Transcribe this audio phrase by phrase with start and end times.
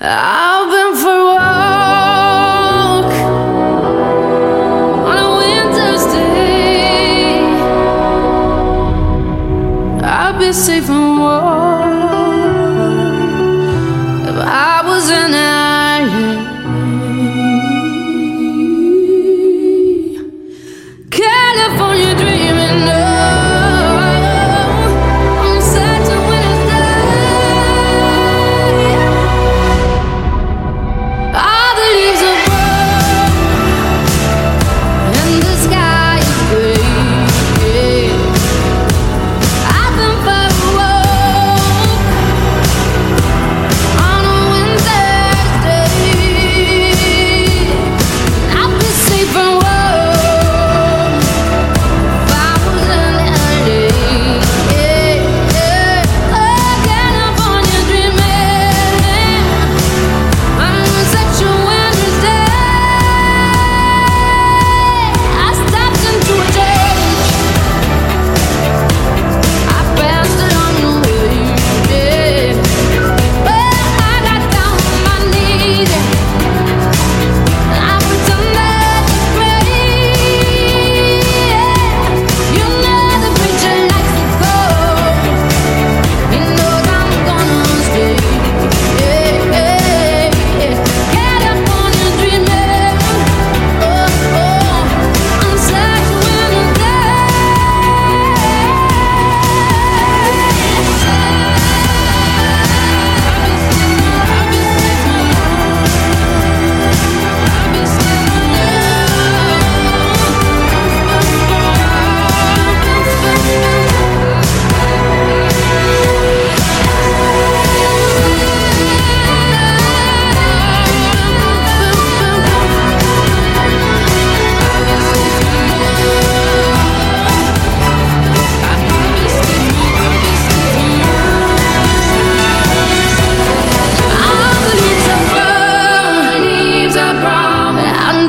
[0.00, 3.12] I've been for a walk
[5.06, 7.36] on a winter's day.
[10.38, 10.88] Be safe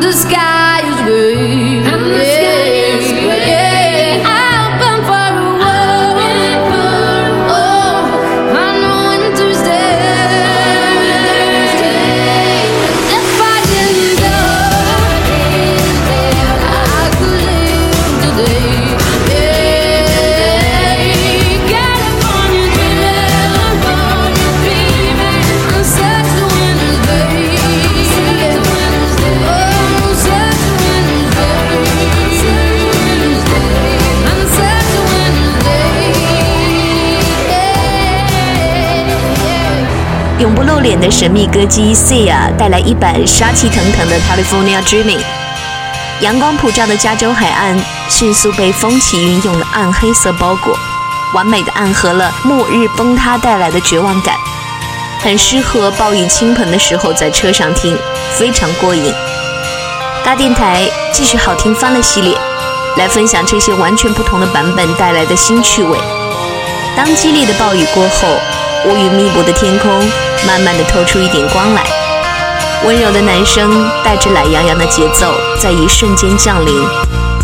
[0.07, 0.56] the sky
[40.99, 45.21] 的神秘歌姬 Sia 带来一版杀气腾腾的 California Dreaming。
[46.21, 50.77] 阳光普照的加州海岸迅速被风起云涌的暗黑色包裹，
[51.33, 54.35] 完美的暗合了末日崩塌带来的绝望感，
[55.21, 57.97] 很适合暴雨倾盆的时候在车上听，
[58.35, 59.13] 非常过瘾。
[60.23, 62.35] 大电台继续好听翻了系列，
[62.97, 65.97] 来分享这些完全不同的版本带来的新趣味。
[66.95, 68.27] 当激烈的暴雨过后，
[68.85, 69.91] 乌云密布的天空
[70.47, 71.83] 慢慢的透出一点光来，
[72.85, 76.73] 温柔的男声带着懒洋洋的节奏，在一瞬间降临，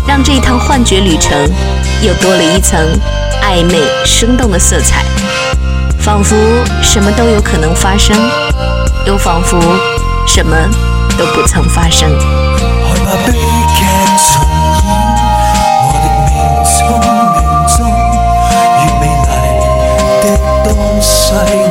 [0.08, 1.38] 让这一趟幻觉旅程
[2.00, 2.80] 又多了一层
[3.42, 5.04] 暧昧生动的色彩，
[6.00, 6.34] 仿佛
[6.82, 8.16] 什么都有可能发生，
[9.04, 9.60] 又仿佛
[10.26, 10.56] 什么
[11.18, 12.08] 都不曾发生。
[12.88, 13.84] 害怕悲劇
[14.16, 14.40] 重
[21.52, 21.63] 演，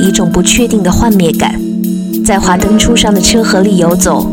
[0.00, 1.60] 一种不确定的幻灭感，
[2.24, 4.26] 在华灯初上的车河里游走，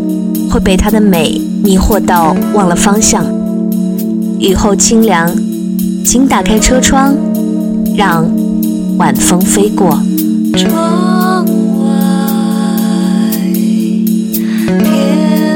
[0.50, 3.26] 会被它的美迷惑到忘了方向。
[4.40, 5.30] 雨后清凉，
[6.06, 7.16] 请打开车窗，
[7.96, 8.26] 让
[8.98, 10.00] 晚风飞过。
[10.56, 11.46] 窗
[11.80, 11.90] 外。
[14.84, 15.47] 天。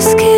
[0.00, 0.37] just kidding.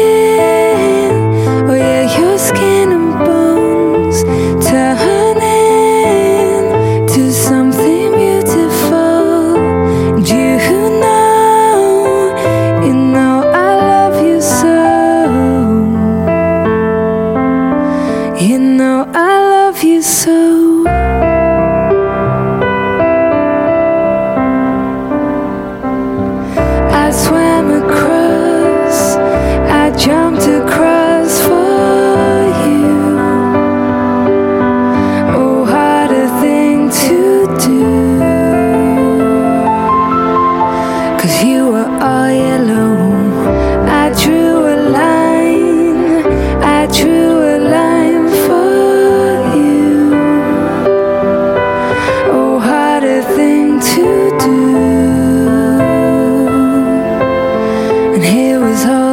[58.22, 59.09] Here he was home.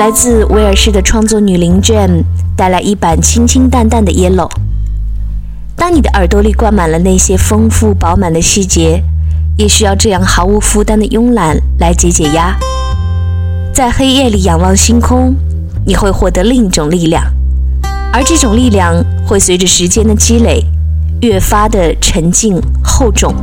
[0.00, 2.24] 来自威尔士的创作女伶 Jam
[2.56, 4.48] 带来一版清清淡淡的 Yellow。
[5.76, 9.02] 当你的耳朵里灌满了那些丰富饱满的细节，
[9.58, 12.56] 也需要这样毫无负担的慵懒来解解压。
[13.74, 15.34] 在黑夜里仰望星空，
[15.84, 17.22] 你会获得另一种力量，
[18.10, 20.64] 而这种力量会随着时间的积累，
[21.20, 23.34] 越发的沉静厚重。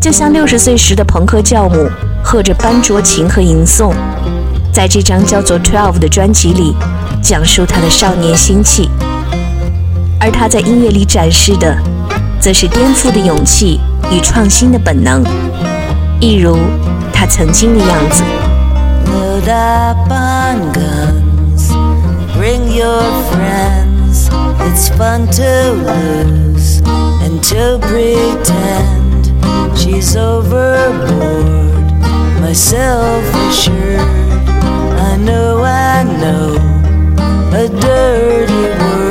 [0.00, 1.90] 就像六十岁时的朋克教母，
[2.22, 3.92] 和着班卓琴和吟诵，
[4.80, 6.74] 在这张叫做《Twelve》的专辑里，
[7.20, 8.88] 讲述他的少年心气。
[10.18, 11.76] 而他在音乐里展示的，
[12.40, 13.78] 则是颠覆的勇气
[14.10, 15.22] 与创新的本能，
[16.18, 16.56] 一如
[17.12, 18.22] 他曾经的样子。
[19.04, 21.74] Load up on guns,
[22.34, 24.30] bring your friends.
[24.60, 26.80] It's fun to lose
[27.20, 29.28] and to pretend
[29.76, 31.68] she's overboard.
[32.40, 34.29] Myself assured, I
[35.20, 36.54] know, I know
[37.52, 39.09] a dirty word.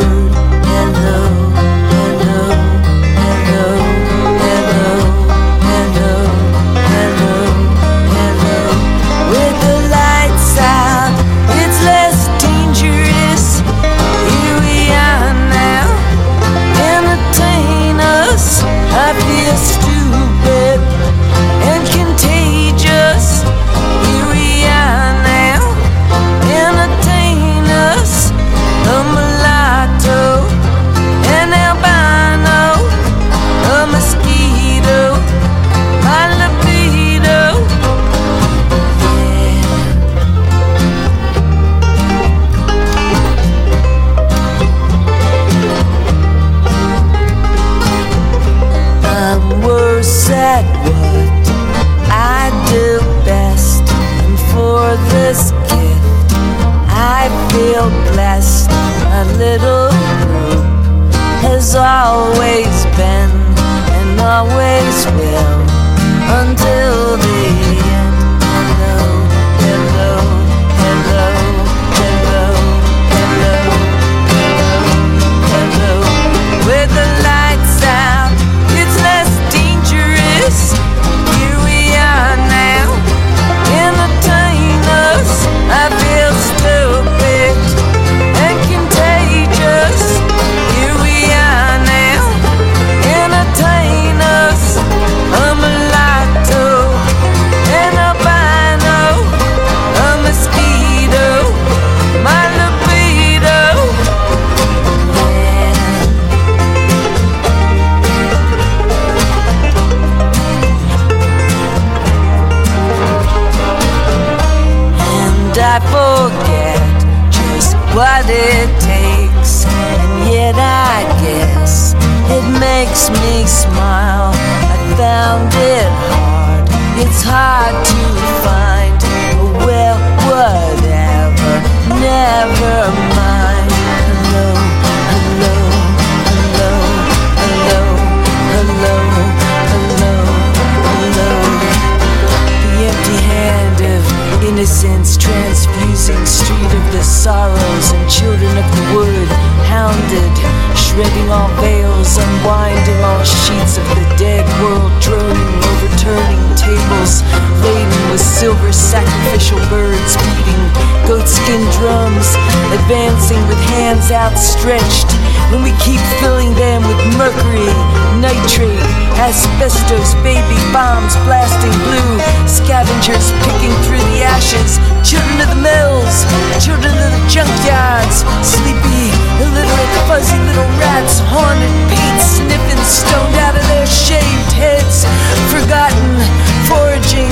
[164.66, 165.12] Hands outstretched
[165.52, 167.72] when we keep filling them with mercury
[168.20, 168.80] nitrate
[169.18, 172.14] asbestos baby bombs blasting blue
[172.48, 174.80] scavengers picking through the ashes.
[175.04, 176.26] Children of the mills
[176.60, 183.66] children of the junkyards sleepy illiterate fuzzy little rats haunted paint sniffing stoned out of
[183.68, 185.06] their shaved heads.
[185.52, 186.20] Forgotten
[186.68, 187.32] foraging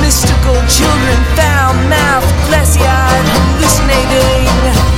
[0.00, 4.97] mystical children foul mouthed glassy eyed hallucinating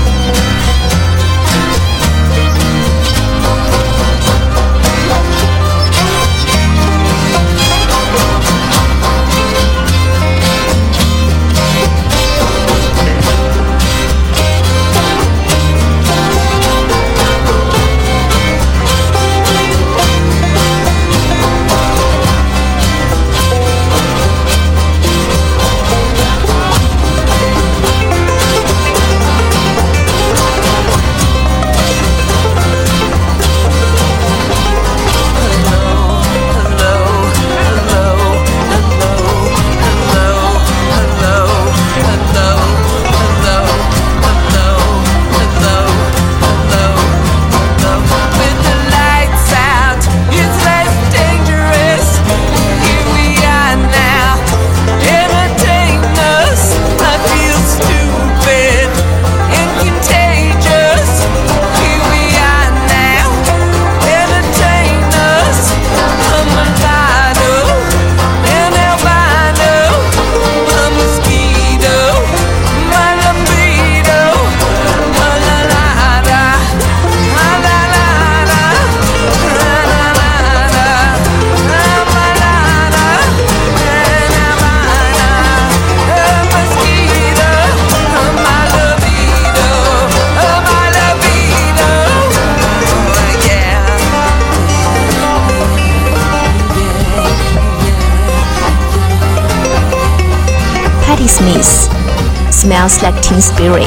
[102.80, 103.86] Like Teen Spirit，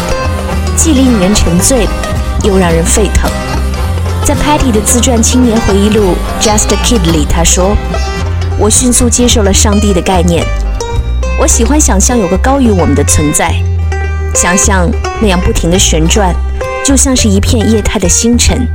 [0.78, 1.88] 既令人沉醉，
[2.44, 3.30] 又让人沸腾。
[4.24, 7.76] 在 Patty 的自传青年回忆录《Just Kid》里，他说
[8.60, 10.46] ：“我迅速接受了上帝的概念。
[11.40, 13.52] 我喜欢想象有个高于我们的存在，
[14.36, 14.88] 想象
[15.20, 16.34] 那样不停地旋转，
[16.86, 18.68] 就像是一片液态的星辰，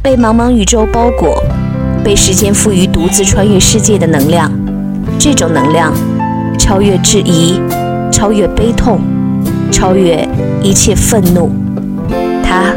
[0.00, 1.42] 被茫茫宇宙包裹，
[2.04, 4.50] 被时间赋予独自穿越世界的能量。
[5.18, 5.92] 这种能量。”
[6.58, 7.60] 超越质疑，
[8.10, 8.98] 超越悲痛，
[9.71, 10.27] 超越
[10.61, 11.49] 一切愤怒，
[12.43, 12.73] 它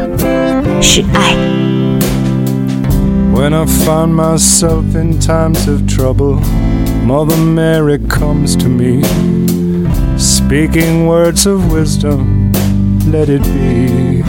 [0.81, 1.35] 是爱。
[3.33, 6.39] When I find myself in times of trouble,
[7.05, 9.03] Mother Mary comes to me,
[10.17, 12.51] speaking words of wisdom,
[13.11, 14.23] let it be.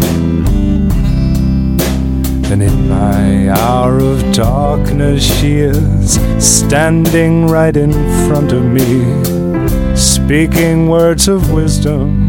[2.51, 7.93] And in my hour of darkness, she is standing right in
[8.29, 9.05] front of me,
[9.95, 12.29] speaking words of wisdom,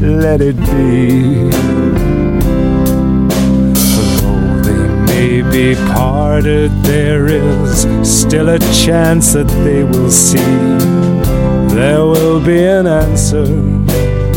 [0.00, 1.50] let it be.
[4.20, 10.38] Though they may be parted, there is still a chance that they will see.
[11.74, 13.46] There will be an answer,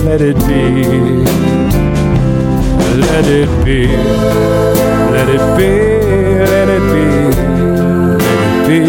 [0.04, 1.62] let it be.
[2.92, 3.88] Let it be,
[5.12, 5.72] let it be,
[6.52, 7.06] let it be,
[8.18, 8.84] let it be.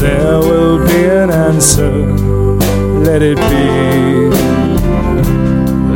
[0.00, 1.92] There will be an answer,
[3.04, 4.63] let it be.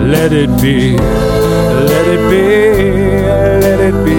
[0.08, 2.42] Let it be, let it be,
[3.60, 4.16] let it be,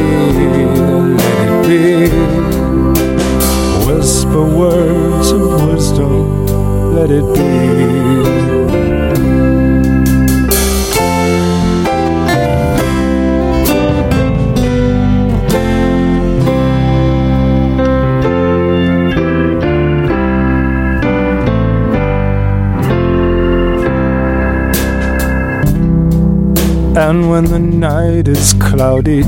[1.17, 2.09] let it be.
[3.87, 6.45] Whisper words of wisdom,
[6.93, 8.58] let it be.
[27.09, 29.23] And when the night is cloudy,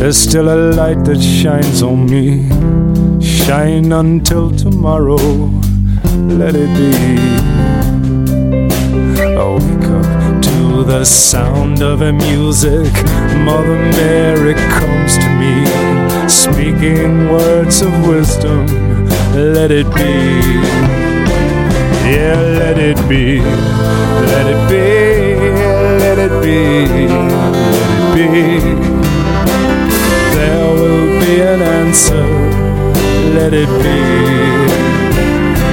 [0.00, 2.48] there's still a light that shines on me.
[3.24, 5.14] Shine until tomorrow,
[6.26, 6.90] let it be.
[9.22, 12.92] I wake up to the sound of her music.
[13.46, 15.54] Mother Mary comes to me,
[16.28, 18.66] speaking words of wisdom.
[19.36, 20.14] Let it be.
[22.10, 23.38] Yeah, let it be.
[23.38, 25.21] Let it be.
[26.24, 27.08] It be.
[27.08, 28.28] Let it be.
[30.34, 32.26] There will be an answer.
[33.34, 33.98] Let it be.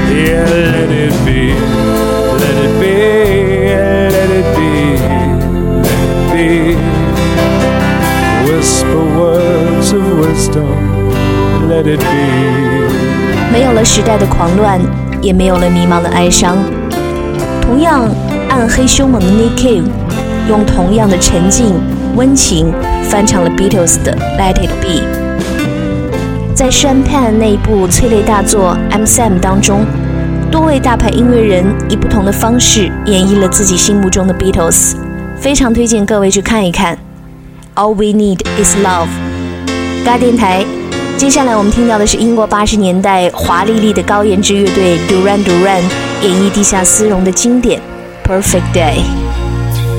[0.09, 1.53] Yeah, let it be.
[2.41, 2.93] Let it be.
[4.09, 4.71] Let it be.
[5.85, 6.47] Let it be.
[8.49, 10.73] Whisper words of wisdom.
[11.69, 12.25] Let it be.
[13.53, 14.81] 没有了时代的狂乱，
[15.21, 16.57] 也没有了迷茫的哀伤。
[17.61, 18.09] 同样
[18.49, 19.83] 暗黑凶猛的 Nick Cave，
[20.49, 21.75] 用同样的沉静
[22.15, 25.01] 温情翻唱了 Beatles 的《Let It Be》。
[26.55, 29.85] 在山畔那部催泪大作《I'm Sam》当中，
[30.51, 34.95] 多位大牌音乐人以不同的方式演绎了自己心目中的 Beatles，
[35.37, 36.97] 非常推荐各位去看一看。
[37.75, 39.07] All we need is love。
[40.03, 40.65] 嘎电台。
[41.15, 45.81] 接下来我们听到的是英国八十年代华丽丽的高颜值乐队 Duran Duran
[46.23, 47.79] 演绎地下丝绒的经典
[48.27, 48.95] 《Perfect Day》。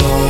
[0.00, 0.27] Oh.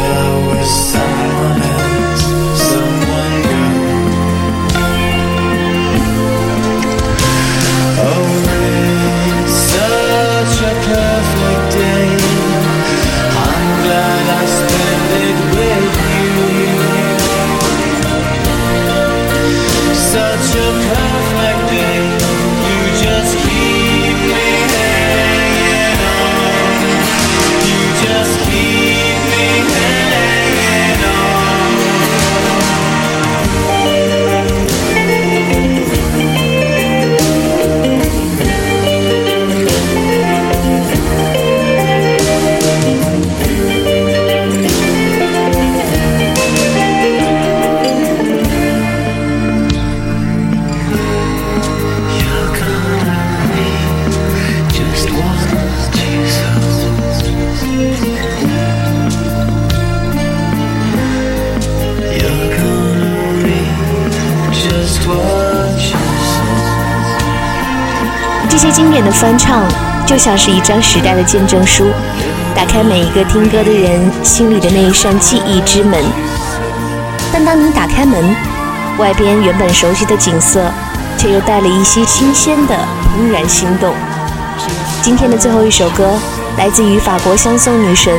[69.09, 69.65] 的翻唱
[70.05, 71.91] 就像是一张时代的见证书，
[72.55, 75.99] 打开每一个听歌的人心里的那一扇记忆之门。
[77.33, 78.37] 但当你打开门，
[78.99, 80.71] 外边原本熟悉的景色
[81.17, 82.75] 却又带了一些新鲜的
[83.19, 83.95] 怦然心动。
[85.01, 86.19] 今天的最后一首歌，
[86.59, 88.13] 来自于法国香颂女神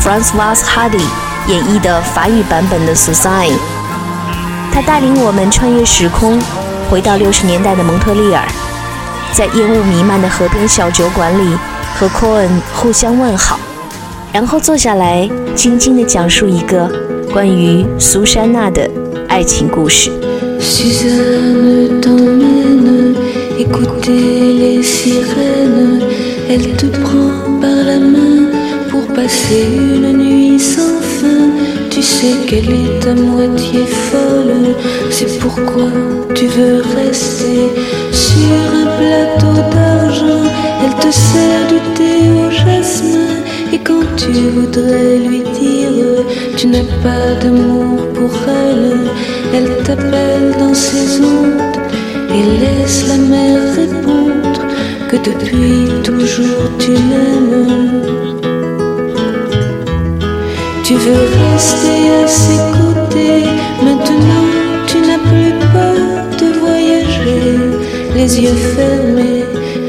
[0.00, 1.02] Françoise Hardy
[1.48, 3.50] 演绎的法语版本的《Suzanne》，
[4.72, 6.40] 她带领我们穿越时空，
[6.88, 8.46] 回到六十年代的蒙特利尔，
[9.32, 11.56] 在烟雾弥漫的河边小酒馆里，
[11.98, 13.58] 和 c o e n 互相问好，
[14.32, 16.90] 然后坐下来，静静地讲述一个
[17.32, 18.90] 关于苏珊娜的
[19.28, 20.10] 爱情故事。
[20.60, 23.14] Suzanne t'emmène
[23.58, 26.02] écouter les sirènes.
[26.50, 28.50] Elle te prend par la main
[28.90, 31.52] pour passer une nuit sans fin.
[31.90, 34.74] Tu sais qu'elle est à moitié folle,
[35.10, 35.90] c'est pourquoi
[36.34, 37.70] tu veux rester
[38.12, 40.44] sur un plateau d'argent.
[40.82, 43.34] Elle te sert du thé au jasmin.
[43.72, 46.24] Et quand tu voudrais lui dire
[46.56, 49.10] tu n'as pas d'amour pour elle,
[49.54, 51.60] elle t'appelle dans ses ondes
[52.36, 54.62] et laisse la mer répondre
[55.08, 58.02] que depuis toujours tu l'aimes.
[60.82, 63.44] Tu veux rester à ses côtés,
[63.84, 64.48] maintenant
[64.86, 66.27] tu n'as plus peur
[68.18, 69.44] les yeux fermés,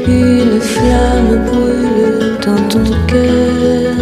[0.06, 3.94] une flamme brûle dans ton cœur.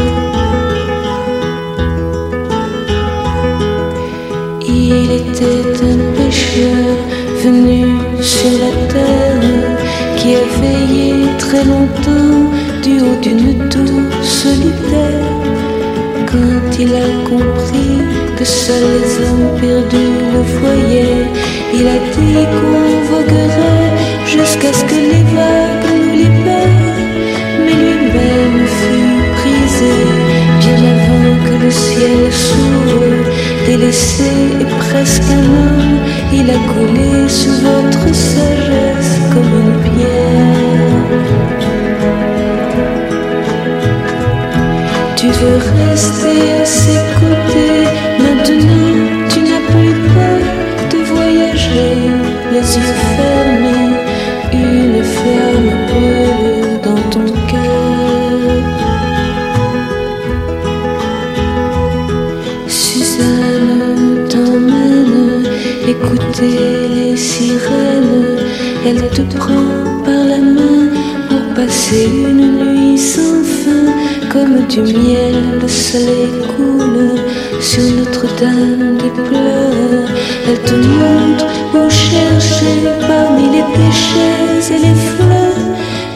[4.61, 6.95] Il était un pêcheur
[7.43, 7.83] venu
[8.21, 9.79] sur la terre
[10.19, 12.41] qui a veillé très longtemps
[12.85, 15.38] du haut d'une tour solitaire.
[16.31, 18.03] Quand il a compris
[18.37, 21.27] que seuls les hommes perdus le voyaient,
[21.73, 22.89] il a dit qu'on
[24.27, 27.09] jusqu'à ce que les vagues nous libèrent.
[27.65, 29.97] Mais lui-même fut brisé
[30.61, 33.05] bien avant que le ciel s'ouvre.
[33.67, 35.99] Délaissé et presque un homme,
[36.33, 40.68] il a coulé sous votre sagesse comme une pierre.
[45.41, 47.85] Veux rester à ses côtés,
[48.19, 48.95] maintenant
[49.31, 50.41] tu n'as plus peur
[50.93, 51.95] de voyager,
[52.53, 53.95] les yeux fermés,
[54.53, 58.41] une flamme brûle dans ton cœur.
[62.67, 65.47] Suzanne t'emmène
[65.87, 68.39] écouter les sirènes,
[68.87, 69.71] elle te prend
[70.05, 70.89] par la main
[71.29, 73.87] pour passer une nuit sans fin,
[74.67, 77.15] du miel le soleil coule
[77.61, 80.09] sur Notre-Dame des pleurs.
[80.47, 85.69] Elle te montre où chercher parmi les déchets et les fleurs.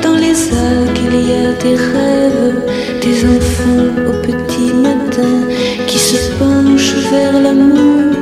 [0.03, 2.63] Dans les algues, il y a des rêves,
[3.01, 5.39] des enfants au petit matin
[5.87, 8.15] qui se penchent vers l'amour.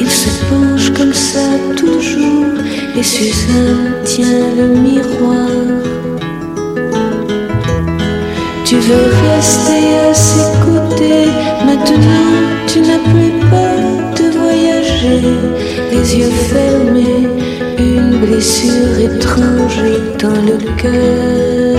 [0.00, 2.54] Ils se penchent comme ça toujours,
[2.96, 5.81] et Suzanne tient le miroir.
[8.72, 11.26] Tu veux rester à ses côtés,
[11.62, 12.32] maintenant
[12.66, 13.82] tu n'as plus peur
[14.16, 15.20] de voyager,
[15.90, 17.28] les yeux fermés,
[17.78, 19.82] une blessure étrange
[20.18, 21.71] dans le cœur.